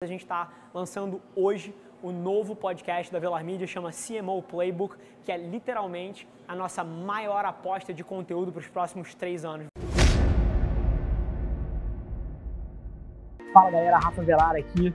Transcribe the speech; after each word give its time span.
A 0.00 0.06
gente 0.06 0.20
está 0.20 0.48
lançando 0.72 1.20
hoje 1.34 1.74
o 2.00 2.12
novo 2.12 2.54
podcast 2.54 3.12
da 3.12 3.18
Velar 3.18 3.42
Media, 3.42 3.66
chama 3.66 3.90
CMO 3.90 4.40
Playbook, 4.44 4.96
que 5.24 5.32
é 5.32 5.36
literalmente 5.36 6.28
a 6.46 6.54
nossa 6.54 6.84
maior 6.84 7.44
aposta 7.44 7.92
de 7.92 8.04
conteúdo 8.04 8.52
para 8.52 8.60
os 8.60 8.68
próximos 8.68 9.12
três 9.12 9.44
anos. 9.44 9.66
Fala 13.52 13.72
galera, 13.72 13.98
Rafa 13.98 14.22
Velar 14.22 14.54
aqui. 14.54 14.94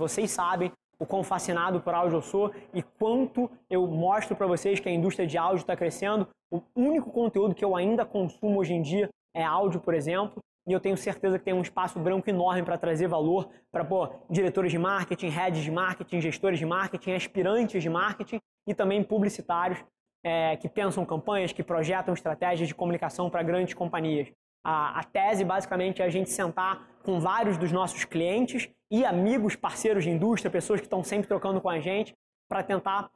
Vocês 0.00 0.30
sabem 0.30 0.72
o 0.98 1.04
quão 1.04 1.22
fascinado 1.22 1.78
por 1.78 1.92
áudio 1.92 2.16
eu 2.16 2.22
sou 2.22 2.50
e 2.72 2.82
quanto 2.82 3.50
eu 3.68 3.86
mostro 3.86 4.34
para 4.34 4.46
vocês 4.46 4.80
que 4.80 4.88
a 4.88 4.92
indústria 4.92 5.28
de 5.28 5.36
áudio 5.36 5.60
está 5.60 5.76
crescendo. 5.76 6.26
O 6.50 6.62
único 6.74 7.10
conteúdo 7.10 7.54
que 7.54 7.62
eu 7.62 7.76
ainda 7.76 8.06
consumo 8.06 8.58
hoje 8.60 8.72
em 8.72 8.80
dia 8.80 9.10
é 9.36 9.44
áudio, 9.44 9.78
por 9.78 9.92
exemplo, 9.92 10.42
e 10.66 10.72
eu 10.72 10.80
tenho 10.80 10.96
certeza 10.96 11.38
que 11.38 11.44
tem 11.44 11.52
um 11.52 11.60
espaço 11.60 11.98
branco 11.98 12.30
enorme 12.30 12.62
para 12.62 12.78
trazer 12.78 13.08
valor 13.08 13.50
para 13.70 13.86
diretores 14.30 14.72
de 14.72 14.78
marketing, 14.78 15.28
heads 15.28 15.62
de 15.62 15.70
marketing, 15.70 16.22
gestores 16.22 16.58
de 16.58 16.64
marketing, 16.64 17.12
aspirantes 17.12 17.82
de 17.82 17.90
marketing 17.90 18.40
e 18.66 18.74
também 18.74 19.04
publicitários 19.04 19.84
é, 20.24 20.56
que 20.56 20.68
pensam 20.68 21.04
campanhas, 21.04 21.52
que 21.52 21.62
projetam 21.62 22.14
estratégias 22.14 22.68
de 22.68 22.74
comunicação 22.74 23.28
para 23.28 23.42
grandes 23.42 23.74
companhias. 23.74 24.32
A, 24.64 25.00
a 25.00 25.04
tese, 25.04 25.44
basicamente, 25.44 26.02
é 26.02 26.04
a 26.04 26.10
gente 26.10 26.30
sentar 26.30 26.86
com 27.02 27.18
vários 27.18 27.56
dos 27.56 27.72
nossos 27.72 28.04
clientes 28.04 28.68
e 28.90 29.04
amigos, 29.04 29.56
parceiros 29.56 30.04
de 30.04 30.10
indústria, 30.10 30.50
pessoas 30.50 30.80
que 30.80 30.86
estão 30.86 31.02
sempre 31.02 31.28
trocando 31.28 31.60
com 31.60 31.68
a 31.68 31.80
gente, 31.80 32.14
para 32.48 32.62
tentar 32.62 33.10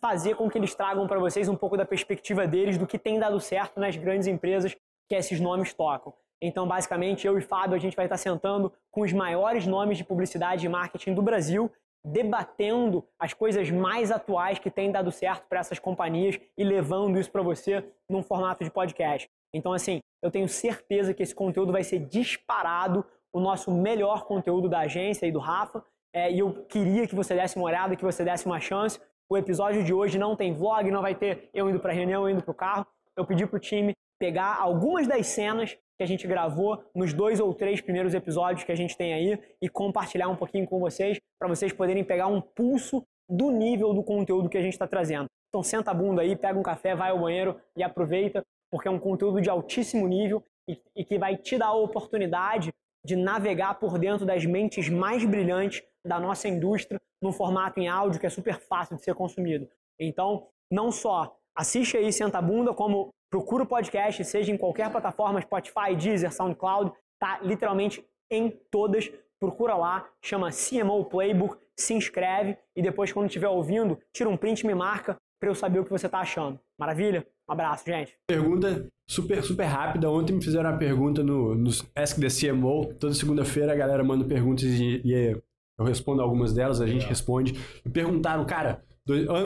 fazer 0.00 0.34
com 0.34 0.50
que 0.50 0.58
eles 0.58 0.74
tragam 0.74 1.06
para 1.06 1.20
vocês 1.20 1.48
um 1.48 1.54
pouco 1.54 1.76
da 1.76 1.84
perspectiva 1.84 2.46
deles 2.46 2.76
do 2.76 2.86
que 2.86 2.98
tem 2.98 3.20
dado 3.20 3.38
certo 3.40 3.78
nas 3.78 3.96
grandes 3.96 4.26
empresas 4.26 4.76
que 5.08 5.14
esses 5.14 5.38
nomes 5.38 5.72
tocam. 5.72 6.12
Então, 6.40 6.66
basicamente, 6.66 7.24
eu 7.24 7.38
e 7.38 7.40
Fábio, 7.40 7.76
a 7.76 7.78
gente 7.78 7.94
vai 7.94 8.06
estar 8.06 8.16
sentando 8.16 8.72
com 8.90 9.02
os 9.02 9.12
maiores 9.12 9.64
nomes 9.64 9.96
de 9.96 10.04
publicidade 10.04 10.66
e 10.66 10.68
marketing 10.68 11.14
do 11.14 11.22
Brasil, 11.22 11.70
debatendo 12.04 13.06
as 13.16 13.32
coisas 13.32 13.70
mais 13.70 14.10
atuais 14.10 14.58
que 14.58 14.68
têm 14.68 14.90
dado 14.90 15.12
certo 15.12 15.46
para 15.48 15.60
essas 15.60 15.78
companhias 15.78 16.40
e 16.58 16.64
levando 16.64 17.20
isso 17.20 17.30
para 17.30 17.42
você 17.42 17.84
num 18.08 18.24
formato 18.24 18.64
de 18.64 18.70
podcast. 18.72 19.30
Então, 19.54 19.72
assim, 19.72 20.00
eu 20.22 20.30
tenho 20.30 20.48
certeza 20.48 21.12
que 21.12 21.22
esse 21.22 21.34
conteúdo 21.34 21.72
vai 21.72 21.84
ser 21.84 22.00
disparado 22.00 23.04
o 23.32 23.40
nosso 23.40 23.70
melhor 23.70 24.24
conteúdo 24.24 24.68
da 24.68 24.80
agência 24.80 25.26
e 25.26 25.32
do 25.32 25.38
Rafa. 25.38 25.84
É, 26.14 26.30
e 26.30 26.38
eu 26.38 26.64
queria 26.64 27.06
que 27.06 27.14
você 27.14 27.34
desse 27.34 27.56
uma 27.56 27.64
olhada, 27.64 27.96
que 27.96 28.04
você 28.04 28.24
desse 28.24 28.46
uma 28.46 28.60
chance. 28.60 29.00
O 29.30 29.36
episódio 29.36 29.82
de 29.82 29.92
hoje 29.94 30.18
não 30.18 30.36
tem 30.36 30.52
vlog, 30.52 30.90
não 30.90 31.00
vai 31.00 31.14
ter 31.14 31.48
eu 31.54 31.68
indo 31.70 31.80
para 31.80 31.92
reunião, 31.92 32.28
eu 32.28 32.34
indo 32.34 32.42
para 32.42 32.52
o 32.52 32.54
carro. 32.54 32.86
Eu 33.16 33.24
pedi 33.24 33.46
para 33.46 33.56
o 33.56 33.60
time 33.60 33.94
pegar 34.18 34.56
algumas 34.58 35.06
das 35.06 35.26
cenas 35.26 35.76
que 35.96 36.02
a 36.02 36.06
gente 36.06 36.26
gravou 36.26 36.84
nos 36.94 37.12
dois 37.12 37.40
ou 37.40 37.52
três 37.54 37.80
primeiros 37.80 38.14
episódios 38.14 38.64
que 38.64 38.72
a 38.72 38.74
gente 38.74 38.96
tem 38.96 39.12
aí 39.12 39.38
e 39.60 39.68
compartilhar 39.68 40.28
um 40.28 40.36
pouquinho 40.36 40.66
com 40.66 40.78
vocês, 40.78 41.18
para 41.38 41.48
vocês 41.48 41.72
poderem 41.72 42.04
pegar 42.04 42.26
um 42.26 42.40
pulso 42.40 43.04
do 43.28 43.50
nível 43.50 43.92
do 43.94 44.02
conteúdo 44.02 44.48
que 44.48 44.58
a 44.58 44.62
gente 44.62 44.74
está 44.74 44.86
trazendo. 44.86 45.26
Então 45.48 45.62
senta 45.62 45.90
a 45.90 45.94
bunda 45.94 46.22
aí, 46.22 46.36
pega 46.36 46.58
um 46.58 46.62
café, 46.62 46.94
vai 46.94 47.10
ao 47.10 47.20
banheiro 47.20 47.58
e 47.76 47.82
aproveita, 47.82 48.44
porque 48.72 48.88
é 48.88 48.90
um 48.90 48.98
conteúdo 48.98 49.38
de 49.38 49.50
altíssimo 49.50 50.08
nível 50.08 50.42
e, 50.66 50.80
e 50.96 51.04
que 51.04 51.18
vai 51.18 51.36
te 51.36 51.58
dar 51.58 51.66
a 51.66 51.74
oportunidade 51.74 52.72
de 53.04 53.14
navegar 53.14 53.74
por 53.78 53.98
dentro 53.98 54.24
das 54.24 54.46
mentes 54.46 54.88
mais 54.88 55.22
brilhantes 55.26 55.82
da 56.06 56.18
nossa 56.18 56.48
indústria 56.48 56.98
num 57.20 57.32
formato 57.32 57.78
em 57.78 57.86
áudio 57.86 58.18
que 58.18 58.26
é 58.26 58.30
super 58.30 58.58
fácil 58.58 58.96
de 58.96 59.04
ser 59.04 59.14
consumido. 59.14 59.68
Então, 60.00 60.48
não 60.70 60.90
só 60.90 61.36
assiste 61.54 61.98
aí 61.98 62.10
Senta 62.10 62.38
a 62.38 62.42
Bunda, 62.42 62.72
como 62.72 63.10
procura 63.30 63.64
o 63.64 63.66
podcast, 63.66 64.24
seja 64.24 64.50
em 64.50 64.56
qualquer 64.56 64.90
plataforma, 64.90 65.42
Spotify, 65.42 65.94
Deezer, 65.94 66.32
SoundCloud, 66.32 66.92
tá 67.20 67.40
literalmente 67.42 68.04
em 68.30 68.50
todas. 68.70 69.12
Procura 69.38 69.74
lá, 69.74 70.08
chama 70.22 70.50
CMO 70.50 71.04
Playbook, 71.04 71.58
se 71.78 71.92
inscreve 71.92 72.56
e 72.74 72.80
depois, 72.80 73.12
quando 73.12 73.26
estiver 73.26 73.48
ouvindo, 73.48 73.98
tira 74.14 74.30
um 74.30 74.36
print 74.36 74.60
e 74.60 74.66
me 74.66 74.74
marca 74.74 75.16
para 75.42 75.50
eu 75.50 75.56
saber 75.56 75.80
o 75.80 75.84
que 75.84 75.90
você 75.90 76.06
está 76.06 76.20
achando. 76.20 76.56
Maravilha? 76.78 77.26
Um 77.48 77.52
abraço, 77.52 77.84
gente. 77.84 78.16
Pergunta 78.28 78.86
super, 79.08 79.42
super 79.42 79.64
rápida. 79.64 80.08
Ontem 80.08 80.34
me 80.34 80.40
fizeram 80.40 80.70
uma 80.70 80.78
pergunta 80.78 81.20
no, 81.20 81.56
no 81.56 81.68
Ask 81.96 82.16
the 82.20 82.28
CMO. 82.28 82.94
Toda 82.94 83.12
segunda-feira 83.12 83.72
a 83.72 83.74
galera 83.74 84.04
manda 84.04 84.24
perguntas 84.24 84.66
e, 84.66 85.02
e, 85.04 85.36
eu 85.76 85.84
respondo 85.84 86.22
algumas 86.22 86.52
delas, 86.52 86.80
a 86.80 86.86
gente 86.86 87.04
responde. 87.06 87.54
Me 87.84 87.90
perguntaram, 87.90 88.44
cara, 88.46 88.84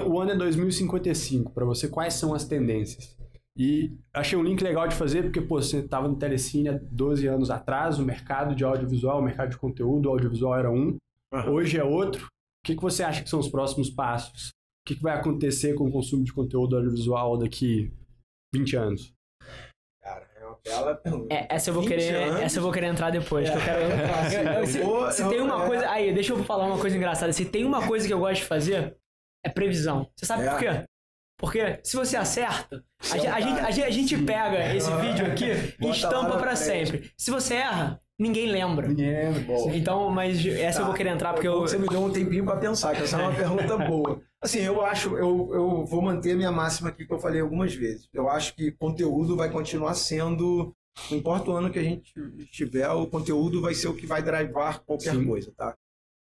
o 0.06 0.20
ano 0.20 0.32
é 0.32 0.36
2055. 0.36 1.50
Para 1.52 1.64
você, 1.64 1.88
quais 1.88 2.12
são 2.12 2.34
as 2.34 2.44
tendências? 2.44 3.16
E 3.56 3.96
achei 4.12 4.38
um 4.38 4.42
link 4.42 4.62
legal 4.62 4.86
de 4.86 4.94
fazer, 4.94 5.22
porque 5.22 5.40
pô, 5.40 5.62
você 5.62 5.78
estava 5.78 6.06
no 6.08 6.16
Telecine 6.16 6.68
há 6.68 6.78
12 6.92 7.26
anos 7.26 7.50
atrás, 7.50 7.98
o 7.98 8.04
mercado 8.04 8.54
de 8.54 8.62
audiovisual, 8.64 9.18
o 9.18 9.24
mercado 9.24 9.48
de 9.48 9.56
conteúdo, 9.56 10.10
o 10.10 10.12
audiovisual 10.12 10.58
era 10.58 10.70
um, 10.70 10.98
uhum. 11.32 11.52
hoje 11.54 11.78
é 11.78 11.84
outro. 11.84 12.26
O 12.26 12.66
que, 12.66 12.76
que 12.76 12.82
você 12.82 13.02
acha 13.02 13.22
que 13.22 13.30
são 13.30 13.40
os 13.40 13.48
próximos 13.48 13.88
passos? 13.88 14.56
O 14.86 14.88
que, 14.88 14.94
que 14.94 15.02
vai 15.02 15.16
acontecer 15.16 15.74
com 15.74 15.88
o 15.88 15.91
consumo 15.91 16.22
de 16.22 16.32
conteúdo 16.32 16.76
audiovisual 16.76 17.36
daqui 17.36 17.92
20 18.54 18.76
anos? 18.76 19.12
Cara, 20.00 20.30
é 20.36 20.47
uma 20.47 20.58
bela 20.64 20.94
pergunta. 20.94 21.34
É, 21.34 21.48
essa 21.50 21.70
eu 21.70 21.74
vou 21.74 21.84
querer, 21.84 22.14
anos. 22.14 22.41
essa 22.41 22.58
eu 22.58 22.62
vou 22.62 22.70
querer 22.70 22.86
entrar 22.86 23.10
depois. 23.10 23.48
É. 23.48 23.52
Que 23.52 23.58
eu 23.58 23.64
quero. 23.64 23.80
Eu, 23.82 24.60
eu, 24.60 24.66
se, 24.69 24.80
vou, 24.80 25.10
se 25.10 25.28
tem 25.28 25.41
uma 25.41 25.66
coisa, 25.66 25.91
aí 25.91 26.14
deixa 26.14 26.32
eu 26.32 26.44
falar 26.44 26.66
uma 26.66 26.78
coisa 26.78 26.96
engraçada. 26.96 27.32
Se 27.32 27.44
tem 27.44 27.64
uma 27.64 27.84
coisa 27.84 28.06
que 28.06 28.14
eu 28.14 28.20
gosto 28.20 28.42
de 28.42 28.46
fazer 28.46 28.96
é 29.44 29.48
previsão. 29.48 30.08
Você 30.16 30.25
sabe 30.25 30.44
é. 30.44 30.50
por 30.50 30.58
quê? 30.60 30.84
Porque 31.36 31.80
se 31.82 31.96
você 31.96 32.16
acerta, 32.16 32.84
a, 33.10 33.14
a, 33.14 33.19
gente, 33.19 33.60
a, 33.60 33.70
gente, 33.72 33.86
a 33.86 33.91
gente 33.91 34.25
pega 34.25 34.72
esse 34.72 34.91
vídeo 34.98 35.26
aqui 35.26 35.46
e 35.80 35.91
estampa 35.91 36.38
para 36.38 36.54
sempre. 36.54 37.10
Se 37.19 37.32
você 37.32 37.54
erra, 37.54 38.00
ninguém 38.19 38.47
lembra. 38.50 38.88
Ninguém 38.88 39.12
lembra. 39.12 39.41
Bom. 39.41 39.71
Então, 39.72 40.10
mas 40.10 40.44
essa 40.47 40.78
tá. 40.78 40.82
eu 40.82 40.87
vou 40.87 40.94
querer 40.94 41.10
entrar 41.10 41.32
porque 41.32 41.49
eu. 41.49 41.60
Você 41.60 41.78
me 41.78 41.88
deu 41.88 42.03
um 42.03 42.12
tempinho 42.12 42.44
para 42.44 42.56
pensar, 42.56 42.94
que 42.94 43.03
essa 43.03 43.21
é 43.21 43.22
uma 43.22 43.34
pergunta 43.37 43.77
boa. 43.78 44.21
Assim, 44.41 44.60
eu 44.60 44.84
acho, 44.84 45.16
eu, 45.16 45.50
eu 45.53 45.84
vou 45.84 46.03
manter 46.03 46.32
a 46.32 46.37
minha 46.37 46.53
máxima 46.53 46.91
aqui 46.91 47.06
que 47.06 47.12
eu 47.12 47.19
falei 47.19 47.41
algumas 47.41 47.75
vezes. 47.75 48.09
Eu 48.12 48.28
acho 48.28 48.55
que 48.55 48.72
conteúdo 48.72 49.37
vai 49.37 49.50
continuar 49.50 49.94
sendo. 49.94 50.75
Não 51.10 51.19
importa 51.19 51.50
o 51.50 51.55
ano 51.55 51.71
que 51.71 51.78
a 51.78 51.82
gente 51.82 52.15
estiver, 52.38 52.88
o 52.91 53.06
conteúdo 53.06 53.60
vai 53.60 53.75
ser 53.75 53.88
o 53.88 53.94
que 53.94 54.06
vai 54.06 54.22
drivar 54.22 54.82
qualquer 54.82 55.15
Sim. 55.15 55.26
coisa, 55.26 55.53
tá? 55.55 55.76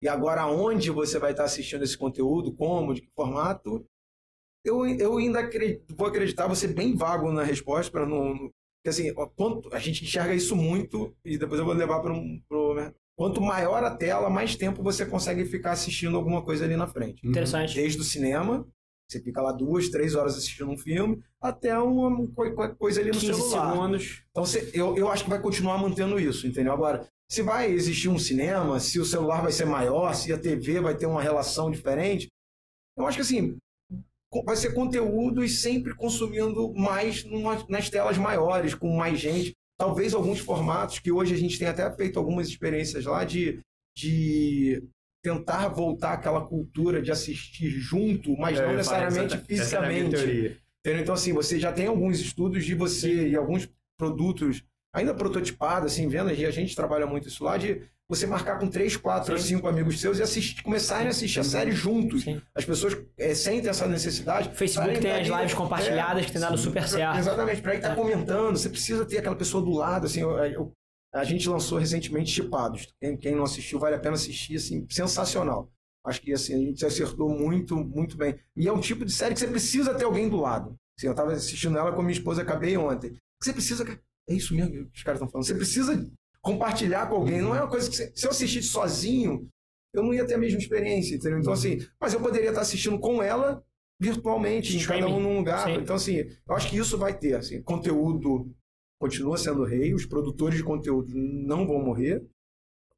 E 0.01 0.09
agora, 0.09 0.47
onde 0.47 0.91
você 0.91 1.19
vai 1.19 1.31
estar 1.31 1.45
assistindo 1.45 1.83
esse 1.83 1.97
conteúdo, 1.97 2.53
como, 2.53 2.93
de 2.93 3.03
que 3.03 3.11
formato, 3.15 3.85
eu, 4.65 4.87
eu 4.87 5.17
ainda 5.17 5.41
acredito, 5.41 5.95
vou 5.95 6.07
acreditar, 6.07 6.47
vou 6.47 6.57
ser 6.57 6.69
bem 6.69 6.95
vago 6.95 7.33
na 7.33 7.43
resposta, 7.43 7.91
para 7.91 8.07
não. 8.07 8.51
Porque 8.83 8.89
assim, 8.89 9.15
quanto, 9.37 9.73
a 9.73 9.79
gente 9.79 10.03
enxerga 10.03 10.35
isso 10.35 10.57
muito, 10.57 11.15
e 11.25 11.39
depois 11.39 11.61
eu 11.61 11.65
vou 11.65 11.73
levar 11.73 12.01
para 12.01 12.13
um. 12.13 12.43
Pro, 12.49 12.75
né? 12.75 12.93
Quanto 13.17 13.41
maior 13.41 13.85
a 13.85 13.95
tela, 13.95 14.29
mais 14.29 14.57
tempo 14.57 14.83
você 14.83 15.07
consegue 15.07 15.45
ficar 15.45 15.73
assistindo 15.73 16.17
alguma 16.17 16.43
coisa 16.43 16.65
ali 16.65 16.77
na 16.77 16.89
frente. 16.89 17.25
Interessante. 17.25 17.77
Desde 17.77 18.01
o 18.01 18.05
cinema, 18.05 18.67
você 19.09 19.21
fica 19.21 19.41
lá 19.41 19.53
duas, 19.53 19.89
três 19.91 20.17
horas 20.17 20.37
assistindo 20.37 20.71
um 20.71 20.79
filme, 20.79 21.23
até 21.41 21.79
uma 21.79 22.27
coisa 22.75 23.01
ali 23.01 23.11
no 23.11 23.21
15 23.21 23.27
celular. 23.27 23.73
segundos. 23.73 24.25
Então 24.31 24.45
você, 24.45 24.71
eu, 24.75 24.97
eu 24.97 25.09
acho 25.09 25.25
que 25.25 25.31
vai 25.31 25.41
continuar 25.41 25.79
mantendo 25.79 26.19
isso, 26.19 26.47
entendeu? 26.47 26.73
Agora, 26.73 27.07
se 27.31 27.43
vai 27.43 27.71
existir 27.71 28.09
um 28.09 28.19
cinema, 28.19 28.81
se 28.81 28.99
o 28.99 29.05
celular 29.05 29.43
vai 29.43 29.53
ser 29.53 29.67
maior, 29.67 30.15
se 30.15 30.33
a 30.33 30.39
TV 30.39 30.81
vai 30.81 30.97
ter 30.97 31.07
uma 31.07 31.23
relação 31.23 31.71
diferente, 31.71 32.29
eu 32.97 33.07
acho 33.07 33.19
que 33.19 33.23
assim, 33.23 33.57
vai 34.45 34.57
ser 34.57 34.73
conteúdo 34.73 35.45
e 35.45 35.49
sempre 35.49 35.95
consumindo 35.95 36.73
mais 36.75 37.25
numa, 37.25 37.65
nas 37.69 37.91
telas 37.91 38.17
maiores, 38.17 38.75
com 38.75 38.97
mais 38.97 39.19
gente. 39.19 39.55
Talvez 39.79 40.15
alguns 40.15 40.39
formatos 40.39 40.99
que 40.99 41.13
hoje 41.13 41.35
a 41.35 41.37
gente 41.37 41.59
tem 41.59 41.69
até 41.69 41.91
feito 41.95 42.19
algumas 42.19 42.49
experiências 42.49 43.05
lá 43.05 43.25
de, 43.25 43.61
de 43.97 44.83
tentar 45.23 45.69
voltar 45.69 46.15
àquela 46.15 46.47
cultura 46.47 47.03
de 47.03 47.11
assistir 47.11 47.71
junto, 47.71 48.37
mas 48.37 48.59
é, 48.59 48.67
não 48.67 48.75
necessariamente 48.75 49.35
essa, 49.35 49.45
fisicamente. 49.45 50.17
Essa 50.17 51.01
então, 51.01 51.15
assim, 51.15 51.33
você 51.33 51.61
já 51.61 51.73
tem 51.73 51.87
alguns 51.87 52.21
estudos 52.21 52.65
de 52.65 52.75
você 52.75 53.09
Sim. 53.09 53.29
e 53.29 53.37
alguns 53.37 53.69
produtos 53.99 54.65
ainda 54.95 55.15
prototipados, 55.15 55.93
assim, 55.93 56.09
vendo, 56.09 56.33
e 56.33 56.45
a 56.45 56.51
gente 56.51 56.75
trabalha 56.75 57.07
muito 57.07 57.29
isso 57.29 57.45
lá, 57.45 57.57
de 57.57 57.83
você 58.09 58.27
marcar 58.27 58.59
com 58.59 58.69
três, 58.69 58.97
quatro, 58.97 59.39
Sim. 59.39 59.57
cinco 59.57 59.69
amigos 59.69 60.01
seus 60.01 60.19
e 60.19 60.23
assistir, 60.23 60.63
começarem 60.63 61.07
a 61.07 61.11
assistir 61.11 61.41
a 61.41 61.45
série 61.45 61.73
juntos. 61.73 62.25
Sim. 62.25 62.41
As 62.55 62.65
pessoas 62.65 62.97
é, 63.17 63.35
sentem 63.35 63.71
essa 63.71 63.87
necessidade. 63.87 64.51
O 64.51 64.55
Facebook 64.55 64.99
tem 64.99 65.13
as 65.13 65.29
lives 65.29 65.55
compartilhadas 65.55 66.23
é, 66.23 66.27
que 66.27 66.33
tem 66.33 66.41
dado 66.41 66.59
super 66.59 66.87
certo. 66.87 67.19
Exatamente, 67.19 67.63
para 67.63 67.73
aí 67.73 67.79
estar 67.79 67.89
tá 67.89 67.95
é. 67.95 67.97
comentando, 67.97 68.59
você 68.59 68.69
precisa 68.69 69.05
ter 69.07 69.19
aquela 69.19 69.37
pessoa 69.37 69.63
do 69.63 69.71
lado, 69.71 70.07
assim, 70.07 70.21
eu, 70.21 70.31
eu 70.45 70.73
A 71.15 71.25
gente 71.25 71.49
lançou 71.49 71.79
recentemente 71.79 72.31
Chipados. 72.31 72.89
Quem, 73.01 73.17
quem 73.17 73.35
não 73.35 73.45
assistiu, 73.45 73.79
vale 73.79 73.97
a 73.97 74.01
pena 74.01 74.15
assistir, 74.15 74.57
assim, 74.57 74.87
sensacional. 74.91 75.71
Acho 76.05 76.21
que 76.21 76.33
assim, 76.33 76.55
a 76.55 76.59
gente 76.59 76.85
acertou 76.85 77.29
muito, 77.31 77.77
muito 77.77 78.17
bem. 78.17 78.39
E 78.57 78.67
é 78.67 78.73
um 78.73 78.81
tipo 78.81 79.05
de 79.05 79.13
série 79.13 79.35
que 79.35 79.41
você 79.41 79.47
precisa 79.47 79.95
ter 79.95 80.05
alguém 80.05 80.29
do 80.29 80.37
lado. 80.37 80.77
Assim, 80.99 81.07
eu 81.07 81.13
estava 81.13 81.33
assistindo 81.33 81.79
ela 81.79 81.93
com 81.93 82.03
minha 82.03 82.13
esposa, 82.13 82.43
acabei 82.43 82.77
ontem. 82.77 83.17
Você 83.41 83.53
precisa. 83.53 83.85
É 84.29 84.35
isso 84.35 84.55
mesmo 84.55 84.73
que 84.73 84.97
os 84.97 85.03
caras 85.03 85.19
estão 85.19 85.31
falando. 85.31 85.47
Você 85.47 85.55
precisa 85.55 86.11
compartilhar 86.43 87.09
com 87.09 87.17
alguém. 87.17 87.41
Não 87.41 87.55
é 87.55 87.61
uma 87.61 87.71
coisa 87.71 87.89
que. 87.89 87.97
Você, 87.97 88.13
se 88.15 88.27
eu 88.27 88.31
assistisse 88.31 88.69
sozinho, 88.69 89.49
eu 89.95 90.03
não 90.03 90.13
ia 90.13 90.27
ter 90.27 90.35
a 90.35 90.39
mesma 90.39 90.59
experiência, 90.59 91.15
entendeu? 91.15 91.39
Então, 91.39 91.53
assim, 91.53 91.79
mas 92.01 92.13
eu 92.13 92.21
poderia 92.21 92.49
estar 92.49 92.63
assistindo 92.63 92.99
com 92.99 93.23
ela 93.23 93.63
virtualmente, 94.01 94.77
em 94.77 94.85
cada 94.85 95.07
um 95.07 95.21
num 95.21 95.39
lugar. 95.39 95.67
Sim. 95.67 95.75
Então, 95.75 95.95
assim, 95.95 96.17
eu 96.17 96.55
acho 96.57 96.69
que 96.69 96.77
isso 96.77 96.99
vai 96.99 97.17
ter. 97.17 97.37
Assim, 97.37 97.63
conteúdo 97.63 98.51
continua 99.01 99.37
sendo 99.37 99.65
rei, 99.65 99.95
os 99.95 100.07
produtores 100.07 100.59
de 100.59 100.65
conteúdo 100.65 101.13
não 101.15 101.67
vão 101.67 101.81
morrer. 101.81 102.25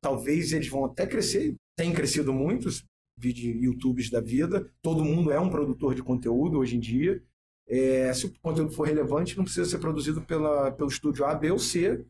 Talvez 0.00 0.52
eles 0.52 0.69
vão 0.69 0.85
até 0.85 1.06
crescer, 1.06 1.55
tem 1.76 1.93
crescido 1.93 2.32
muitos, 2.32 2.85
vídeo 3.19 3.55
YouTubes 3.62 4.11
da 4.11 4.20
vida. 4.20 4.70
Todo 4.82 5.05
mundo 5.05 5.31
é 5.31 5.41
um 5.41 5.50
produtor 5.50 5.94
de 5.94 6.02
conteúdo 6.02 6.58
hoje 6.58 6.76
em 6.76 6.81
dia. 6.81 7.23
É, 7.67 8.12
se 8.12 8.26
o 8.26 8.32
conteúdo 8.41 8.73
for 8.73 8.87
relevante, 8.87 9.37
não 9.37 9.44
precisa 9.44 9.69
ser 9.69 9.79
produzido 9.79 10.20
pela, 10.23 10.70
pelo 10.73 10.91
estúdio 10.91 11.25
A, 11.25 11.35
B 11.35 11.50
ou 11.50 11.58
C. 11.58 12.05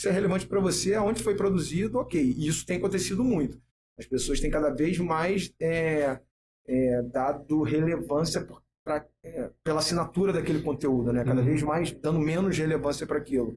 Se 0.00 0.08
é 0.08 0.12
relevante 0.12 0.46
para 0.46 0.58
você, 0.58 0.94
aonde 0.94 1.22
foi 1.22 1.36
produzido, 1.36 1.98
ok. 1.98 2.18
E 2.18 2.46
isso 2.46 2.64
tem 2.64 2.78
acontecido 2.78 3.22
muito. 3.22 3.60
As 3.98 4.06
pessoas 4.06 4.40
têm 4.40 4.50
cada 4.50 4.70
vez 4.70 4.98
mais 4.98 5.52
é, 5.60 6.18
é, 6.66 7.02
dado 7.02 7.60
relevância 7.62 8.48
pra, 8.82 9.06
é, 9.22 9.50
pela 9.62 9.80
assinatura 9.80 10.32
daquele 10.32 10.62
conteúdo, 10.62 11.12
né? 11.12 11.22
Cada 11.22 11.40
uhum. 11.40 11.46
vez 11.46 11.62
mais 11.62 11.92
dando 11.92 12.18
menos 12.18 12.56
relevância 12.56 13.06
para 13.06 13.18
aquilo. 13.18 13.52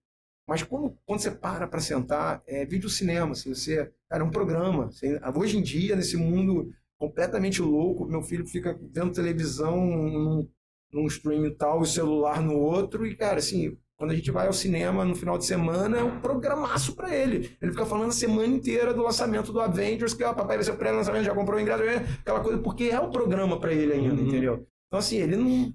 Mas 0.46 0.62
quando, 0.62 0.98
quando 1.06 1.22
você 1.22 1.32
para 1.32 1.66
para 1.66 1.80
sentar, 1.80 2.44
é 2.46 2.66
vídeo 2.66 2.90
cinema, 2.90 3.32
assim, 3.32 3.56
você, 3.56 3.90
cara, 4.10 4.22
é 4.22 4.26
um 4.26 4.30
programa. 4.30 4.88
Assim, 4.88 5.18
hoje 5.34 5.58
em 5.58 5.64
dia, 5.64 5.96
nesse 5.96 6.18
mundo 6.18 6.74
completamente 7.00 7.62
louco, 7.62 8.06
meu 8.06 8.22
filho 8.22 8.46
fica 8.46 8.78
vendo 8.92 9.14
televisão 9.14 9.78
num, 9.78 10.50
num 10.92 11.08
stream 11.08 11.46
e 11.46 11.52
tal, 11.56 11.80
e 11.80 11.84
o 11.84 11.86
celular 11.86 12.42
no 12.42 12.58
outro, 12.58 13.08
e, 13.08 13.16
cara, 13.16 13.38
assim, 13.38 13.78
quando 13.98 14.12
a 14.12 14.16
gente 14.16 14.32
vai 14.32 14.48
ao 14.48 14.54
cinema 14.54 15.06
no 15.06 15.16
final 15.16 15.38
de 15.38 15.46
semana, 15.46 15.98
é 15.98 16.04
um 16.04 16.20
programaço 16.20 16.96
para 16.96 17.16
ele. 17.16 17.56
Ele 17.62 17.72
fica 17.72 17.86
falando 17.86 18.10
a 18.10 18.14
semana 18.14 18.48
inteira 18.48 18.94
do 18.94 19.04
lançamento 19.04 19.52
do 19.54 19.62
Avengers, 19.62 20.14
que 20.14 20.24
ó, 20.24 20.34
papai 20.34 20.58
vai 20.58 20.64
ser 20.64 20.72
o 20.72 20.78
pré-lançamento, 20.78 21.24
já 21.24 21.34
comprou 21.34 21.58
o 21.58 21.62
ingresso, 21.62 21.84
aquela 22.20 22.40
coisa, 22.40 22.60
porque 22.60 22.86
é 22.86 23.00
o 23.00 23.10
programa 23.10 23.60
para 23.60 23.74
ele 23.74 23.94
ainda, 23.94 24.16
uhum. 24.16 24.28
entendeu? 24.28 24.68
Então, 24.88 25.00
assim, 25.00 25.18
ele 25.18 25.36
não. 25.36 25.74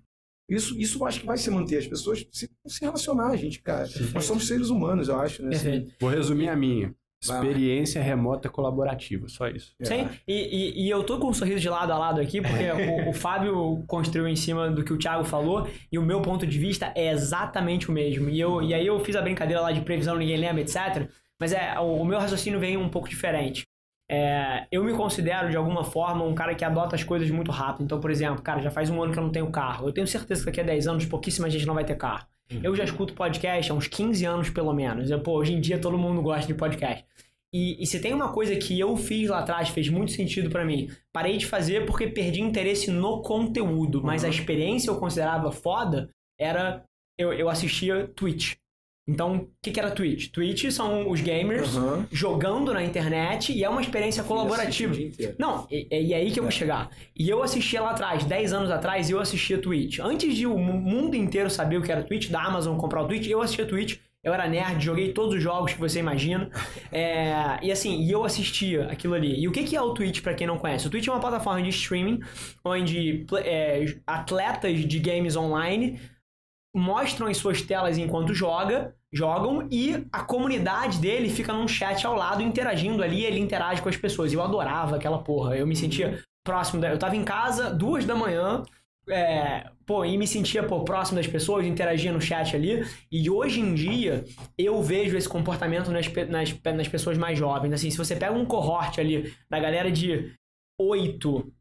Isso, 0.49 0.79
isso 0.79 0.99
eu 0.99 1.06
acho 1.06 1.20
que 1.20 1.26
vai 1.26 1.37
se 1.37 1.50
manter. 1.50 1.79
As 1.79 1.87
pessoas 1.87 2.26
se, 2.32 2.49
se 2.67 2.81
relacionar, 2.81 3.37
gente, 3.37 3.61
cara. 3.61 3.87
Sim. 3.87 4.11
Nós 4.15 4.25
somos 4.25 4.47
seres 4.47 4.70
humanos, 4.70 5.09
eu 5.09 5.20
acho. 5.20 5.43
Né? 5.43 5.55
Assim. 5.55 5.93
Vou 6.00 6.11
resumir 6.11 6.49
a 6.49 6.56
minha. 6.56 6.94
Experiência 7.20 8.00
remota 8.00 8.49
colaborativa, 8.49 9.29
só 9.29 9.49
isso. 9.49 9.75
Sim, 9.82 10.09
e, 10.26 10.32
e, 10.32 10.87
e, 10.87 10.91
eu 10.91 11.03
tô 11.03 11.19
com 11.19 11.29
um 11.29 11.35
sorriso 11.35 11.59
de 11.59 11.69
lado 11.69 11.93
a 11.93 11.99
lado 11.99 12.20
aqui, 12.20 12.41
porque 12.41 12.65
o, 12.70 13.11
o, 13.11 13.12
Fábio 13.12 13.82
construiu 13.88 14.29
em 14.29 14.37
cima 14.37 14.70
do 14.70 14.85
que 14.85 14.93
o 14.93 14.99
Thiago 14.99 15.25
falou, 15.25 15.69
e 15.91 15.99
o 15.99 16.03
meu 16.03 16.23
ponto 16.23 16.47
de 16.47 16.59
vista 16.59 16.93
é 16.94 17.11
exatamente 17.11 17.88
o 17.88 17.93
mesmo. 17.93 18.29
E, 18.29 18.38
eu, 18.38 18.62
e 18.62 18.73
aí 18.73 18.87
eu 18.87 19.00
fiz 19.00 19.17
a 19.17 19.23
brincadeira 19.23 19.61
lá 19.61 19.73
de 19.73 19.81
previsão, 19.81 20.17
ninguém 20.17 20.37
lembra, 20.37 20.62
etc. 20.62 21.11
Mas 21.41 21.53
é, 21.53 21.76
o, 21.81 22.03
o 22.03 22.05
meu 22.05 22.20
raciocínio 22.20 22.61
vem 22.61 22.76
um 22.76 22.88
pouco 22.88 23.09
diferente. 23.09 23.65
É, 24.11 24.67
eu 24.70 24.85
me 24.85 24.94
considero, 24.94 25.50
de 25.50 25.56
alguma 25.56 25.82
forma, 25.82 26.25
um 26.25 26.35
cara 26.35 26.55
que 26.55 26.65
adota 26.65 26.94
as 26.94 27.03
coisas 27.03 27.29
muito 27.31 27.50
rápido. 27.50 27.85
Então, 27.85 28.00
por 28.00 28.12
exemplo, 28.12 28.41
cara, 28.43 28.61
já 28.62 28.70
faz 28.70 28.88
um 28.91 29.03
ano 29.03 29.12
que 29.12 29.19
eu 29.19 29.25
não 29.25 29.32
tenho 29.32 29.50
carro. 29.50 29.88
Eu 29.88 29.93
tenho 29.93 30.06
certeza 30.06 30.41
que 30.41 30.47
daqui 30.47 30.61
a 30.61 30.65
10 30.65 30.87
anos 30.87 31.06
pouquíssima 31.06 31.50
gente 31.50 31.67
não 31.67 31.75
vai 31.75 31.85
ter 31.85 31.97
carro. 31.97 32.26
Uhum. 32.50 32.60
Eu 32.62 32.74
já 32.74 32.84
escuto 32.84 33.14
podcast 33.14 33.70
há 33.70 33.74
uns 33.74 33.86
15 33.86 34.24
anos, 34.24 34.50
pelo 34.50 34.72
menos. 34.72 35.10
Eu, 35.10 35.20
pô, 35.20 35.38
hoje 35.38 35.52
em 35.52 35.60
dia 35.60 35.78
todo 35.78 35.98
mundo 35.98 36.22
gosta 36.22 36.46
de 36.46 36.54
podcast. 36.54 37.04
E, 37.52 37.82
e 37.82 37.86
se 37.86 38.00
tem 38.00 38.12
uma 38.12 38.32
coisa 38.32 38.54
que 38.56 38.78
eu 38.78 38.96
fiz 38.96 39.30
lá 39.30 39.38
atrás, 39.38 39.70
fez 39.70 39.88
muito 39.88 40.12
sentido 40.12 40.50
para 40.50 40.66
mim, 40.66 40.90
parei 41.12 41.38
de 41.38 41.46
fazer 41.46 41.86
porque 41.86 42.06
perdi 42.06 42.42
interesse 42.42 42.90
no 42.90 43.22
conteúdo, 43.22 44.02
mas 44.02 44.22
a 44.22 44.26
uhum. 44.26 44.32
experiência 44.32 44.90
eu 44.90 44.98
considerava 44.98 45.50
foda, 45.50 46.10
era 46.38 46.84
eu, 47.18 47.32
eu 47.32 47.48
assistia 47.48 48.06
Twitch. 48.08 48.54
Então, 49.08 49.37
o 49.37 49.49
que, 49.62 49.70
que 49.70 49.81
era 49.81 49.90
Twitch? 49.90 50.31
Twitch 50.31 50.70
são 50.70 51.08
os 51.08 51.22
gamers 51.22 51.75
uhum. 51.75 52.05
jogando 52.12 52.75
na 52.75 52.84
internet 52.84 53.55
e 53.55 53.64
é 53.64 53.69
uma 53.69 53.81
experiência 53.81 54.22
colaborativa. 54.22 54.94
Não, 55.38 55.66
e, 55.70 55.88
e, 55.90 56.12
é 56.12 56.19
aí 56.19 56.31
que 56.31 56.38
eu 56.38 56.44
vou 56.44 56.52
é. 56.52 56.55
chegar. 56.55 56.90
E 57.16 57.26
eu 57.26 57.43
assistia 57.43 57.81
lá 57.81 57.93
atrás, 57.93 58.25
10 58.25 58.52
anos 58.52 58.70
atrás, 58.70 59.08
eu 59.08 59.19
assistia 59.19 59.56
Twitch. 59.56 59.99
Antes 59.99 60.37
de 60.37 60.46
o 60.46 60.58
mundo 60.58 61.16
inteiro 61.16 61.49
saber 61.49 61.78
o 61.78 61.82
que 61.82 61.90
era 61.90 62.02
Twitch, 62.02 62.28
da 62.28 62.43
Amazon 62.43 62.76
comprar 62.76 63.02
o 63.02 63.08
Twitch, 63.08 63.26
eu 63.28 63.40
assistia 63.40 63.64
Twitch. 63.64 63.96
Eu 64.22 64.34
era 64.34 64.46
nerd, 64.46 64.84
joguei 64.84 65.12
todos 65.12 65.37
os 65.37 65.43
jogos 65.43 65.72
que 65.72 65.81
você 65.81 66.00
imagina. 66.00 66.50
É, 66.90 67.58
e 67.62 67.70
assim, 67.70 68.02
e 68.02 68.10
eu 68.10 68.25
assistia 68.25 68.87
aquilo 68.87 69.12
ali. 69.12 69.38
E 69.38 69.46
o 69.46 69.52
que, 69.52 69.62
que 69.62 69.76
é 69.76 69.81
o 69.81 69.93
Twitch, 69.93 70.22
para 70.22 70.32
quem 70.32 70.46
não 70.46 70.56
conhece? 70.56 70.87
O 70.87 70.90
Twitch 70.90 71.06
é 71.06 71.10
uma 71.10 71.20
plataforma 71.20 71.62
de 71.62 71.69
streaming 71.69 72.20
onde 72.64 73.26
é, 73.44 73.94
atletas 74.06 74.87
de 74.87 74.99
games 74.99 75.37
online 75.37 76.00
mostram 76.78 77.26
as 77.26 77.36
suas 77.36 77.60
telas 77.60 77.98
enquanto 77.98 78.34
joga 78.34 78.94
jogam 79.12 79.66
e 79.70 80.06
a 80.12 80.22
comunidade 80.22 80.98
dele 80.98 81.30
fica 81.30 81.52
num 81.52 81.66
chat 81.66 82.06
ao 82.06 82.14
lado 82.14 82.42
interagindo 82.42 83.02
ali, 83.02 83.25
ele 83.25 83.40
interage 83.40 83.80
com 83.80 83.88
as 83.88 83.96
pessoas. 83.96 84.32
Eu 84.32 84.42
adorava 84.42 84.96
aquela 84.96 85.19
porra, 85.19 85.56
eu 85.56 85.66
me 85.66 85.75
sentia 85.75 86.22
próximo 86.44 86.80
da... 86.80 86.90
Eu 86.90 86.98
tava 86.98 87.16
em 87.16 87.25
casa, 87.25 87.70
duas 87.70 88.04
da 88.04 88.14
manhã, 88.14 88.62
é, 89.08 89.70
pô, 89.86 90.04
e 90.04 90.19
me 90.19 90.26
sentia 90.26 90.62
pô, 90.62 90.84
próximo 90.84 91.16
das 91.16 91.26
pessoas, 91.26 91.64
interagia 91.64 92.12
no 92.12 92.20
chat 92.20 92.54
ali. 92.54 92.84
E 93.10 93.31
hoje 93.31 93.60
em 93.60 93.74
dia 93.74 94.24
eu 94.56 94.82
vejo 94.82 95.16
esse 95.16 95.28
comportamento 95.28 95.90
nas, 95.90 96.06
nas, 96.28 96.62
nas 96.62 96.88
pessoas 96.88 97.16
mais 97.16 97.38
jovens. 97.38 97.72
Assim, 97.72 97.90
se 97.90 97.96
você 97.96 98.14
pega 98.14 98.32
um 98.32 98.44
cohort 98.44 98.98
ali 99.00 99.32
da 99.48 99.58
galera 99.58 99.90
de 99.90 100.32
8 100.78 101.52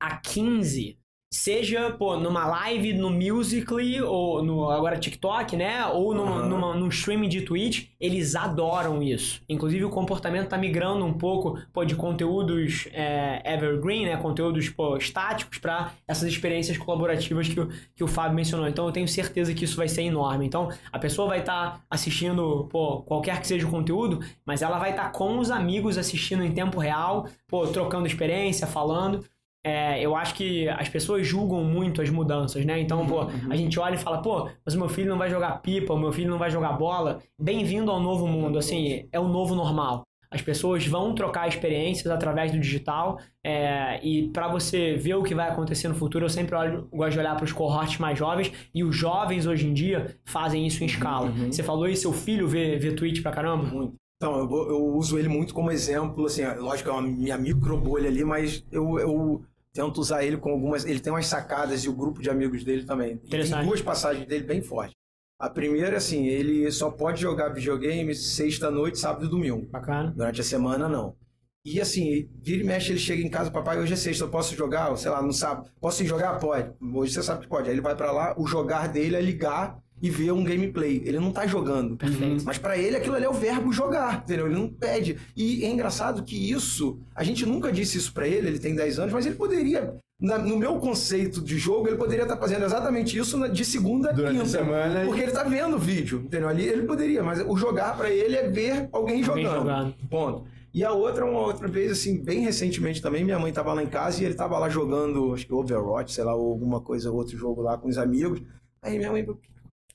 a 0.00 0.16
15, 0.16 0.98
Seja, 1.32 1.90
pô, 1.90 2.16
numa 2.16 2.46
live 2.46 2.92
no 2.92 3.10
Musical.ly, 3.10 4.00
ou 4.00 4.44
no 4.44 4.70
agora 4.70 4.96
TikTok, 4.96 5.56
né? 5.56 5.84
Ou 5.86 6.14
numa, 6.14 6.42
uhum. 6.42 6.48
numa, 6.48 6.74
num 6.74 6.88
streaming 6.88 7.28
de 7.28 7.40
Twitch, 7.42 7.88
eles 7.98 8.36
adoram 8.36 9.02
isso. 9.02 9.42
Inclusive 9.48 9.84
o 9.84 9.90
comportamento 9.90 10.48
tá 10.48 10.56
migrando 10.56 11.04
um 11.04 11.12
pouco, 11.12 11.58
pô, 11.72 11.84
de 11.84 11.96
conteúdos 11.96 12.88
é, 12.92 13.42
evergreen, 13.44 14.06
né? 14.06 14.16
Conteúdos, 14.16 14.68
pô, 14.68 14.96
estáticos 14.96 15.58
para 15.58 15.92
essas 16.06 16.28
experiências 16.28 16.78
colaborativas 16.78 17.48
que 17.48 17.58
o, 17.58 17.68
que 17.96 18.04
o 18.04 18.08
Fábio 18.08 18.36
mencionou. 18.36 18.68
Então 18.68 18.86
eu 18.86 18.92
tenho 18.92 19.08
certeza 19.08 19.52
que 19.52 19.64
isso 19.64 19.76
vai 19.76 19.88
ser 19.88 20.02
enorme. 20.02 20.46
Então 20.46 20.68
a 20.92 20.98
pessoa 20.98 21.26
vai 21.26 21.40
estar 21.40 21.72
tá 21.72 21.80
assistindo, 21.90 22.68
pô, 22.70 23.02
qualquer 23.02 23.40
que 23.40 23.48
seja 23.48 23.66
o 23.66 23.70
conteúdo, 23.70 24.20
mas 24.44 24.62
ela 24.62 24.78
vai 24.78 24.90
estar 24.90 25.04
tá 25.04 25.10
com 25.10 25.40
os 25.40 25.50
amigos 25.50 25.98
assistindo 25.98 26.44
em 26.44 26.52
tempo 26.52 26.78
real, 26.78 27.26
pô, 27.48 27.66
trocando 27.66 28.06
experiência, 28.06 28.64
falando 28.64 29.24
é, 29.66 30.00
eu 30.00 30.14
acho 30.14 30.32
que 30.34 30.68
as 30.68 30.88
pessoas 30.88 31.26
julgam 31.26 31.64
muito 31.64 32.00
as 32.00 32.08
mudanças, 32.08 32.64
né? 32.64 32.78
Então, 32.78 33.04
pô, 33.04 33.22
uhum. 33.24 33.50
a 33.50 33.56
gente 33.56 33.76
olha 33.80 33.96
e 33.96 33.98
fala, 33.98 34.22
pô, 34.22 34.48
mas 34.64 34.76
o 34.76 34.78
meu 34.78 34.88
filho 34.88 35.10
não 35.10 35.18
vai 35.18 35.28
jogar 35.28 35.60
pipa, 35.60 35.92
o 35.92 35.98
meu 35.98 36.12
filho 36.12 36.30
não 36.30 36.38
vai 36.38 36.48
jogar 36.52 36.74
bola. 36.74 37.18
Bem-vindo 37.36 37.90
ao 37.90 37.98
novo 37.98 38.28
mundo, 38.28 38.58
assim, 38.58 39.08
é 39.10 39.18
o 39.18 39.26
novo 39.26 39.56
normal. 39.56 40.02
As 40.30 40.40
pessoas 40.40 40.86
vão 40.86 41.16
trocar 41.16 41.48
experiências 41.48 42.06
através 42.12 42.52
do 42.52 42.60
digital 42.60 43.18
é, 43.44 43.98
e 44.06 44.28
para 44.28 44.46
você 44.46 44.94
ver 44.94 45.16
o 45.16 45.24
que 45.24 45.34
vai 45.34 45.48
acontecer 45.48 45.88
no 45.88 45.96
futuro, 45.96 46.24
eu 46.24 46.30
sempre 46.30 46.54
olho, 46.54 46.86
gosto 46.92 47.14
de 47.14 47.18
olhar 47.18 47.34
para 47.34 47.44
os 47.44 47.52
cohortes 47.52 47.98
mais 47.98 48.16
jovens 48.16 48.52
e 48.72 48.84
os 48.84 48.94
jovens 48.94 49.46
hoje 49.46 49.66
em 49.66 49.74
dia 49.74 50.16
fazem 50.24 50.64
isso 50.64 50.84
em 50.84 50.86
escala. 50.86 51.26
Uhum. 51.26 51.50
Você 51.50 51.64
falou 51.64 51.88
e 51.88 51.96
seu 51.96 52.12
filho 52.12 52.46
vê, 52.46 52.76
vê 52.78 52.92
Twitch 52.92 53.20
pra 53.20 53.32
caramba? 53.32 53.64
Muito. 53.64 53.94
Então, 54.16 54.38
eu, 54.38 54.68
eu, 54.68 54.84
uso 54.94 55.18
ele 55.18 55.28
muito 55.28 55.52
como 55.52 55.70
exemplo, 55.70 56.24
assim, 56.24 56.42
lógico 56.58 56.88
que 56.88 56.96
é 56.96 56.98
uma 56.98 57.02
minha 57.02 57.36
micro 57.36 57.76
bolha 57.76 58.08
ali, 58.08 58.24
mas 58.24 58.64
eu, 58.72 58.98
eu 58.98 59.44
tento 59.76 59.98
usar 59.98 60.24
ele 60.24 60.38
com 60.38 60.50
algumas. 60.50 60.84
Ele 60.86 60.98
tem 60.98 61.12
umas 61.12 61.26
sacadas 61.26 61.84
e 61.84 61.88
o 61.88 61.92
grupo 61.92 62.22
de 62.22 62.30
amigos 62.30 62.64
dele 62.64 62.84
também. 62.84 63.20
E 63.24 63.28
tem 63.28 63.64
duas 63.64 63.82
passagens 63.82 64.26
dele 64.26 64.44
bem 64.44 64.62
fortes. 64.62 64.94
A 65.38 65.50
primeira, 65.50 65.98
assim, 65.98 66.26
ele 66.26 66.70
só 66.72 66.90
pode 66.90 67.20
jogar 67.20 67.50
videogame 67.50 68.14
sexta-noite, 68.14 68.98
sábado 68.98 69.26
e 69.26 69.28
domingo. 69.28 69.68
Bacana. 69.70 70.10
Durante 70.16 70.40
a 70.40 70.44
semana, 70.44 70.88
não. 70.88 71.14
E 71.62 71.78
assim, 71.78 72.30
vira 72.42 72.62
e 72.62 72.66
mexe, 72.66 72.92
ele 72.92 72.98
chega 72.98 73.22
em 73.22 73.28
casa, 73.28 73.50
papai, 73.50 73.78
hoje 73.78 73.92
é 73.92 73.96
sexta, 73.96 74.24
eu 74.24 74.30
posso 74.30 74.56
jogar? 74.56 74.96
Sei 74.96 75.10
lá, 75.10 75.20
não 75.20 75.32
sabe. 75.32 75.68
Posso 75.78 76.02
ir 76.02 76.06
jogar? 76.06 76.38
Pode. 76.38 76.72
Hoje 76.94 77.12
você 77.12 77.22
sabe 77.22 77.42
que 77.42 77.48
pode. 77.48 77.68
Aí 77.68 77.74
ele 77.74 77.82
vai 77.82 77.94
para 77.94 78.12
lá, 78.12 78.34
o 78.38 78.46
jogar 78.46 78.88
dele 78.88 79.16
é 79.16 79.20
ligar 79.20 79.76
e 80.00 80.10
ver 80.10 80.32
um 80.32 80.44
gameplay. 80.44 81.02
Ele 81.04 81.18
não 81.18 81.32
tá 81.32 81.46
jogando. 81.46 81.96
Perfeito. 81.96 82.44
Mas 82.44 82.58
para 82.58 82.76
ele 82.76 82.96
aquilo 82.96 83.16
ali 83.16 83.24
é 83.24 83.30
o 83.30 83.32
verbo 83.32 83.72
jogar, 83.72 84.22
entendeu? 84.24 84.46
Ele 84.46 84.56
não 84.56 84.68
pede. 84.68 85.16
E 85.36 85.64
é 85.64 85.68
engraçado 85.68 86.22
que 86.22 86.50
isso, 86.50 86.98
a 87.14 87.24
gente 87.24 87.46
nunca 87.46 87.72
disse 87.72 87.98
isso 87.98 88.12
para 88.12 88.28
ele, 88.28 88.48
ele 88.48 88.58
tem 88.58 88.74
10 88.74 88.98
anos, 88.98 89.12
mas 89.12 89.26
ele 89.26 89.36
poderia 89.36 89.96
no 90.18 90.56
meu 90.56 90.78
conceito 90.78 91.42
de 91.42 91.58
jogo, 91.58 91.88
ele 91.88 91.96
poderia 91.96 92.22
estar 92.22 92.36
tá 92.36 92.40
fazendo 92.40 92.64
exatamente 92.64 93.18
isso 93.18 93.46
de 93.50 93.64
segunda 93.64 94.10
a 94.10 94.12
Durante 94.12 94.32
quinta. 94.32 94.44
A 94.44 94.48
semana, 94.48 95.04
porque 95.04 95.20
ele 95.20 95.30
está 95.30 95.42
vendo 95.42 95.76
o 95.76 95.78
vídeo, 95.78 96.22
entendeu? 96.24 96.48
Ali 96.48 96.66
ele 96.66 96.84
poderia, 96.84 97.22
mas 97.22 97.44
o 97.46 97.54
jogar 97.56 97.96
para 97.96 98.10
ele 98.10 98.34
é 98.34 98.48
ver 98.48 98.88
alguém, 98.92 99.22
alguém 99.22 99.24
jogando. 99.24 99.58
jogando. 99.58 99.94
Ponto. 100.08 100.44
E 100.72 100.84
a 100.84 100.92
outra, 100.92 101.24
uma 101.24 101.40
outra 101.40 101.68
vez, 101.68 101.90
assim, 101.90 102.22
bem 102.22 102.40
recentemente 102.40 103.00
também, 103.00 103.24
minha 103.24 103.38
mãe 103.38 103.50
estava 103.50 103.72
lá 103.72 103.82
em 103.82 103.86
casa 103.86 104.20
e 104.20 104.24
ele 104.24 104.34
estava 104.34 104.58
lá 104.58 104.68
jogando, 104.68 105.32
acho 105.34 105.46
que 105.46 105.52
Overwatch, 105.52 106.12
sei 106.12 106.24
lá, 106.24 106.34
ou 106.34 106.50
alguma 106.50 106.80
coisa, 106.80 107.10
outro 107.10 107.36
jogo 107.36 107.62
lá 107.62 107.78
com 107.78 107.88
os 107.88 107.98
amigos. 107.98 108.42
Aí 108.82 108.98
minha 108.98 109.10
mãe, 109.10 109.26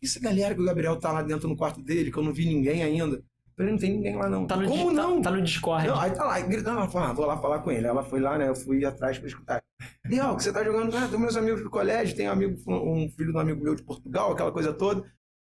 essa 0.03 0.20
galera 0.20 0.53
que 0.55 0.62
o 0.62 0.65
Gabriel 0.65 0.98
tá 1.00 1.12
lá 1.12 1.22
dentro 1.22 1.48
no 1.48 1.55
quarto 1.55 1.81
dele, 1.81 2.12
que 2.12 2.17
eu 2.17 2.24
não 2.24 2.34
vi 2.34 2.46
ninguém 2.46 2.84
ainda. 2.84 3.24
falei, 3.55 3.72
não 3.74 3.79
tem 3.79 3.91
ninguém 3.91 4.15
lá 4.15 4.27
não. 4.29 4.48
Tá 4.48 4.55
no, 4.55 4.67
Como 4.67 4.89
di- 4.89 4.96
tá- 4.96 5.01
não? 5.03 5.22
Tá, 5.22 5.31
no 5.31 5.41
Discord. 5.41 5.88
Não, 5.88 6.00
aí 6.00 6.12
tá 6.12 6.24
lá, 6.25 6.39
gritando, 6.39 6.79
ela 6.79 6.89
falou, 6.89 7.08
ah, 7.10 7.13
vou 7.13 7.25
lá 7.25 7.38
falar 7.38 7.60
com 7.60 7.72
ele. 7.72 7.86
Ela 7.86 8.03
foi 8.03 8.20
lá, 8.20 8.38
né? 8.38 8.48
Eu 8.48 8.55
fui 8.55 8.84
atrás 8.86 9.20
pra 9.20 9.27
escutar. 9.27 9.62
E 10.10 10.20
ó, 10.20 10.36
que 10.36 10.43
você 10.43 10.51
tá 10.51 10.63
jogando? 10.63 10.96
Ah, 10.96 11.08
tem 11.08 11.20
meus 11.20 11.36
amigos 11.38 11.62
do 11.62 11.70
colégio, 11.70 12.15
tem 12.15 12.27
um 12.27 12.31
amigo, 12.31 12.55
um 12.67 13.10
filho 13.10 13.31
de 13.31 13.38
um 13.38 13.39
amigo 13.39 13.63
meu 13.63 13.75
de 13.75 13.84
Portugal, 13.84 14.31
aquela 14.31 14.51
coisa 14.51 14.74
toda. 14.74 15.01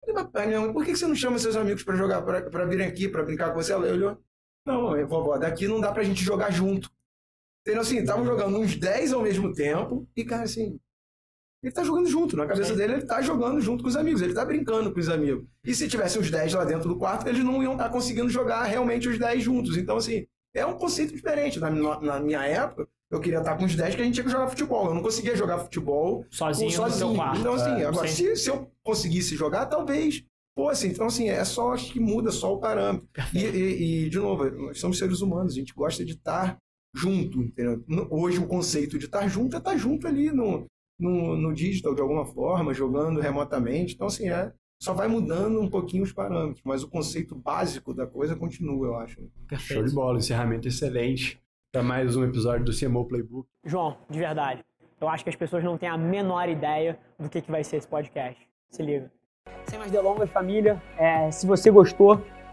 Eu 0.06 0.14
falei, 0.14 0.24
papai, 0.24 0.48
minha 0.48 0.62
mãe, 0.62 0.72
por 0.72 0.86
que 0.86 0.92
que 0.94 0.98
você 0.98 1.08
não 1.08 1.16
chama 1.16 1.38
seus 1.38 1.56
amigos 1.58 1.84
pra 1.84 1.96
jogar, 1.98 2.22
pra, 2.22 2.42
pra 2.50 2.66
virem 2.66 2.88
aqui, 2.88 3.10
pra 3.10 3.24
brincar 3.24 3.50
com 3.54 3.62
você? 3.62 3.74
Ela 3.74 3.88
olhou, 3.92 4.18
não, 4.66 4.84
mãe, 4.84 5.04
vovó, 5.04 5.38
daqui 5.38 5.68
não 5.68 5.82
dá 5.82 5.92
pra 5.92 6.04
gente 6.04 6.24
jogar 6.24 6.50
junto. 6.52 6.90
Entendeu? 7.62 7.82
Assim, 7.82 7.98
estavam 7.98 8.26
jogando 8.26 8.58
uns 8.58 8.78
10 8.78 9.12
ao 9.12 9.22
mesmo 9.22 9.52
tempo, 9.54 10.08
e, 10.16 10.24
cara, 10.24 10.44
assim, 10.44 10.80
ele 11.64 11.72
tá 11.74 11.84
jogando 11.84 12.08
junto. 12.08 12.38
Na 12.38 12.46
cabeça 12.46 12.72
Sim. 12.72 12.78
dele, 12.78 12.94
ele 12.94 13.06
tá 13.06 13.22
jogando 13.22 13.60
junto 13.62 13.84
com 13.84 13.90
os 13.90 13.96
amigos, 13.96 14.22
ele 14.22 14.34
tá 14.34 14.46
brincando 14.46 14.92
com 14.94 15.00
os 15.00 15.10
amigos. 15.10 15.46
E 15.66 15.74
se 15.74 15.88
tivesse 15.88 16.18
os 16.20 16.30
10 16.30 16.54
lá 16.54 16.64
dentro 16.66 16.88
do 16.88 16.98
quarto, 16.98 17.28
eles 17.28 17.44
não 17.44 17.62
iam 17.64 17.74
estar 17.74 17.90
conseguindo 17.90 18.30
jogar 18.30 18.64
realmente 18.64 19.08
os 19.10 19.18
10 19.18 19.44
juntos. 19.44 19.76
Então, 19.78 19.98
assim, 19.98 20.26
é 20.56 20.66
um 20.66 20.74
conceito 20.78 21.14
diferente. 21.14 21.60
Na, 21.60 21.70
na- 21.70 22.20
minha 22.20 22.44
época, 22.46 22.88
eu 23.10 23.20
queria 23.20 23.40
estar 23.40 23.56
com 23.58 23.66
os 23.66 23.76
10 23.76 23.96
que 23.96 24.02
a 24.02 24.06
gente 24.06 24.14
tinha 24.16 24.24
que 24.26 24.30
jogar 24.32 24.48
futebol. 24.50 24.88
Eu 24.88 24.94
não 24.96 25.02
conseguia 25.02 25.36
jogar 25.36 25.60
futebol 25.60 26.26
Sozinho, 26.30 26.70
seu 26.92 27.14
quarto. 27.16 27.40
Então, 27.40 27.54
assim, 27.54 27.82
É, 27.82 27.86
agora, 27.86 28.08
se, 28.08 28.36
se 28.36 28.50
eu 28.50 28.70
conseguisse 28.84 29.36
jogar, 29.36 29.66
talvez 29.66 30.24
fosse. 30.58 30.88
Então, 30.88 31.08
assim, 31.08 31.30
é 31.30 31.44
só, 31.46 31.74
acho 31.74 31.92
que 31.94 32.00
muda 32.00 32.32
só 32.32 32.54
o 32.54 32.60
parâmetro. 32.60 33.08
E, 33.34 33.40
e- 33.46 34.06
e, 34.06 34.10
de 34.10 34.18
novo, 34.20 34.50
nós 34.50 34.80
somos 34.80 34.98
seres 34.98 35.22
humanos, 35.22 35.54
a 35.54 35.56
gente 35.56 35.74
gosta 35.74 36.04
de 36.04 36.14
estar 36.14 36.58
junto, 36.96 37.42
entendeu? 37.42 37.84
Hoje, 38.10 38.40
o 38.40 38.48
conceito 38.48 38.98
de 38.98 39.06
estar 39.06 39.28
junto 39.28 39.56
é 39.56 39.60
estar 39.60 39.78
junto 39.78 40.08
ali 40.08 40.32
no, 40.32 40.66
no, 41.00 41.36
no 41.36 41.54
digital, 41.54 41.94
de 41.94 42.02
alguma 42.02 42.26
forma, 42.26 42.74
jogando 42.74 43.20
remotamente. 43.20 43.94
Então, 43.96 44.08
assim, 44.08 44.30
é, 44.30 44.52
só 44.80 44.94
vai 44.94 45.08
mudando 45.08 45.60
um 45.60 45.70
pouquinho 45.70 46.04
os 46.04 46.12
parâmetros, 46.12 46.62
mas 46.64 46.84
o 46.84 46.90
conceito 46.90 47.36
básico 47.36 47.94
da 47.94 48.06
coisa 48.06 48.36
continua, 48.36 48.88
eu 48.88 48.96
acho. 48.96 49.16
Show 49.16 49.26
de 49.26 49.48
Perfeito. 49.48 49.94
bola, 49.94 50.20
encerramento 50.20 50.68
excelente. 50.68 51.40
Para 51.72 51.84
mais 51.84 52.16
um 52.16 52.24
episódio 52.24 52.66
do 52.66 52.78
CMO 52.78 53.06
Playbook. 53.06 53.48
João, 53.66 53.98
de 54.10 54.18
verdade, 54.18 54.64
eu 55.00 55.08
acho 55.10 55.24
que 55.24 55.30
as 55.30 55.36
pessoas 55.36 55.64
não 55.64 55.78
têm 55.78 55.90
a 55.90 55.98
menor 55.98 56.48
ideia 56.48 56.98
do 57.20 57.30
que, 57.30 57.42
que 57.42 57.52
vai 57.52 57.64
ser 57.64 57.78
esse 57.78 57.88
podcast. 57.88 58.40
Se 58.70 58.82
liga. 58.82 59.12
Sem 59.66 59.78
mais 59.78 59.92
delongas, 59.92 60.30
família, 60.30 60.82
é, 60.98 61.30
se 61.30 61.46
você 61.46 61.70
gostou 61.70 62.24